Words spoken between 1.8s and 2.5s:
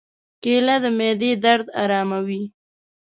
آراموي.